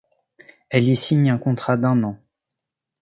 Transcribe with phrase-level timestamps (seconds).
[0.71, 2.17] Elle y signe un contrat d'un an.